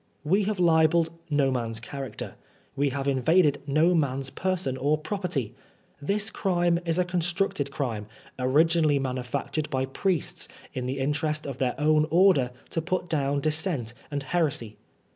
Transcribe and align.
.We 0.23 0.45
have 0.45 0.57
libelled 0.59 1.11
no 1.29 1.51
man's 1.51 1.79
chiu^acter, 1.79 2.31
we 2.75 2.89
have 2.89 3.07
invaded 3.07 3.61
no 3.67 3.93
man's 3.93 4.31
person 4.31 4.75
or 4.75 4.97
property. 4.97 5.53
This 6.01 6.31
crime 6.31 6.79
is 6.85 6.97
a 6.97 7.05
con 7.05 7.21
structed 7.21 7.69
crime, 7.69 8.07
originally 8.39 8.97
manufactured 8.97 9.69
by 9.69 9.85
priests 9.85 10.47
in 10.73 10.87
the 10.87 10.97
interest 10.97 11.45
of 11.45 11.59
their 11.59 11.79
own 11.79 12.07
order 12.09 12.49
to 12.71 12.81
put 12.81 13.09
down 13.09 13.41
dissent 13.41 13.93
and 14.09 14.23
heresy. 14.23 14.75